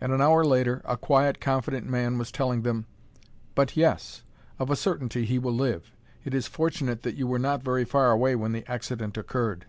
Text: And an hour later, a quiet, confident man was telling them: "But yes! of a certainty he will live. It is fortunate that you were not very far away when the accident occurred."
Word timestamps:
And 0.00 0.10
an 0.10 0.20
hour 0.20 0.44
later, 0.44 0.82
a 0.84 0.96
quiet, 0.96 1.40
confident 1.40 1.86
man 1.88 2.18
was 2.18 2.32
telling 2.32 2.62
them: 2.62 2.86
"But 3.54 3.76
yes! 3.76 4.24
of 4.58 4.68
a 4.68 4.74
certainty 4.74 5.24
he 5.26 5.38
will 5.38 5.54
live. 5.54 5.92
It 6.24 6.34
is 6.34 6.48
fortunate 6.48 7.04
that 7.04 7.14
you 7.14 7.28
were 7.28 7.38
not 7.38 7.62
very 7.62 7.84
far 7.84 8.10
away 8.10 8.34
when 8.34 8.50
the 8.50 8.68
accident 8.68 9.16
occurred." 9.16 9.66